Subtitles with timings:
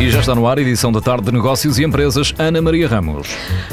[0.00, 2.88] E já está no ar a edição da tarde de Negócios e Empresas, Ana Maria
[2.88, 3.28] Ramos.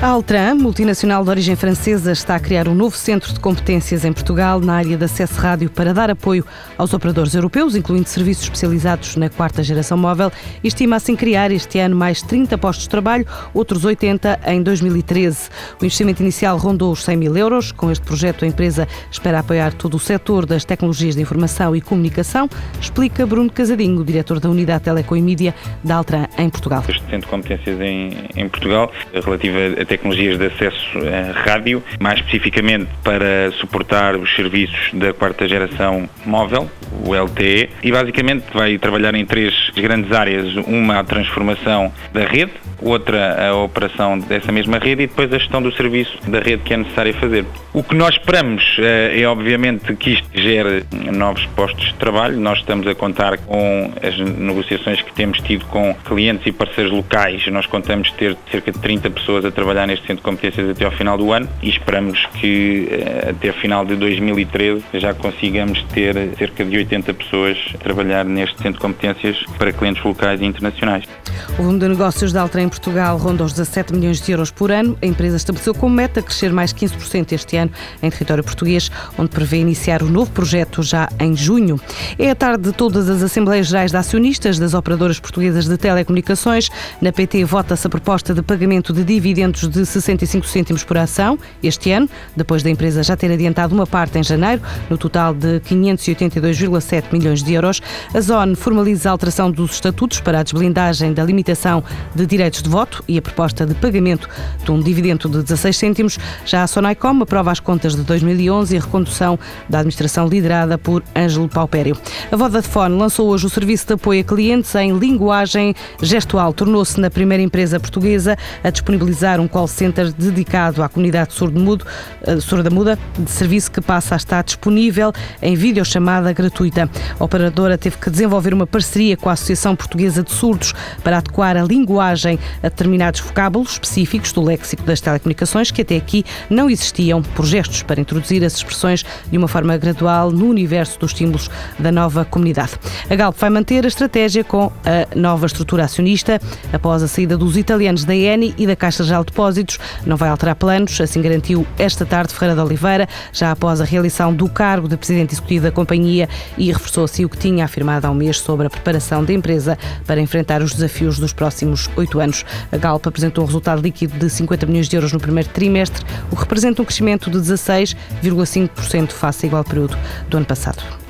[0.00, 4.12] A Altran, multinacional de origem francesa, está a criar um novo centro de competências em
[4.12, 6.46] Portugal na área de acesso rádio para dar apoio
[6.78, 10.30] aos operadores europeus, incluindo serviços especializados na quarta geração móvel.
[10.62, 15.48] Estima assim criar este ano mais 30 postos de trabalho, outros 80 em 2013.
[15.80, 17.72] O investimento inicial rondou os 100 mil euros.
[17.72, 21.80] Com este projeto, a empresa espera apoiar todo o setor das tecnologias de informação e
[21.80, 22.48] comunicação,
[22.80, 26.84] explica Bruno Casadinho, diretor da Unidade Telecom e Mídia da Altran em Portugal.
[26.88, 32.18] Este centro de competências em, em Portugal, relativo a tecnologias de acesso a rádio, mais
[32.18, 36.70] especificamente para suportar os serviços da quarta geração móvel,
[37.04, 40.54] o LTE, e basicamente vai trabalhar em três grandes áreas.
[40.66, 45.62] Uma a transformação da rede, outra a operação dessa mesma rede e depois a gestão
[45.62, 47.44] do serviço da rede que é necessário fazer.
[47.72, 52.38] O que nós esperamos eh, é obviamente que isto gere novos postos de trabalho.
[52.38, 57.46] Nós estamos a contar com as negociações que temos tido com clientes e parceiros locais.
[57.48, 60.92] Nós contamos ter cerca de 30 pessoas a trabalhar neste centro de competências até ao
[60.92, 66.14] final do ano e esperamos que eh, até ao final de 2013 já consigamos ter
[66.36, 71.04] cerca de 80 pessoas a trabalhar neste centro de competências para clientes locais e internacionais.
[71.52, 74.70] O volume de negócios da Altra em Portugal ronda os 17 milhões de euros por
[74.70, 74.96] ano.
[75.02, 77.70] A empresa estabeleceu como meta crescer mais 15% este ano
[78.02, 81.80] em território português, onde prevê iniciar o um novo projeto já em junho.
[82.18, 86.70] É a tarde de todas as Assembleias Gerais de Acionistas das operadoras portuguesas de telecomunicações.
[87.00, 91.92] Na PT vota-se a proposta de pagamento de dividendos de 65 cêntimos por ação este
[91.92, 97.04] ano, depois da empresa já ter adiantado uma parte em janeiro, no total de 582,7
[97.12, 97.80] milhões de euros.
[98.14, 102.68] A Zone formaliza a alteração dos estatutos para a desblindagem da limitação de direitos de
[102.68, 104.28] voto e a proposta de pagamento
[104.64, 106.18] de um dividendo de 16 cêntimos.
[106.46, 111.02] Já a Sonaicom aprova as contas de 2011 e a recondução da administração liderada por
[111.14, 111.96] Ângelo Paupério.
[112.30, 116.52] A Vodafone lançou hoje o serviço de apoio a clientes em linguagem gestual.
[116.52, 122.98] Tornou-se na primeira empresa portuguesa a disponibilizar um call center dedicado à comunidade eh, surda-muda,
[123.18, 126.88] de serviço que passa a estar disponível em videochamada gratuita.
[127.18, 131.56] A operadora teve que desenvolver uma parceria com a Associação Portuguesa de Surdos para adequar
[131.56, 137.22] a linguagem a determinados vocábulos específicos do léxico das telecomunicações que até aqui não existiam,
[137.22, 141.90] por gestos para introduzir as expressões de uma forma gradual no universo dos símbolos da
[141.90, 142.72] nova comunidade.
[143.08, 146.40] A Galp vai manter a estratégia com a nova estrutura acionista
[146.72, 149.78] após a saída dos italianos da ENI e da Caixa Geral de Depósitos.
[150.04, 154.34] Não vai alterar planos, assim garantiu esta tarde Ferreira de Oliveira, já após a realização
[154.34, 156.28] do cargo de presidente executivo da companhia
[156.58, 159.78] e reforçou assim o que tinha afirmado há um mês sobre a preparação da empresa
[160.06, 162.44] para enfrentar os desafios dos próximos oito anos.
[162.70, 166.36] A Galp apresentou um resultado líquido de 50 milhões de euros no primeiro trimestre, o
[166.36, 169.96] que representa um crescimento de 16,5% face ao igual período
[170.28, 171.01] do ano passado.